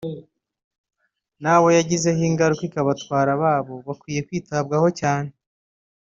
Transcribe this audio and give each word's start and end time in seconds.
n’abo 1.41 1.67
yagizeho 1.77 2.21
ingaruka 2.29 2.63
ikabatwara 2.65 3.29
ababo 3.37 3.73
bakwiye 3.87 4.19
kwitabwaho 4.27 4.87
cyane 4.99 5.31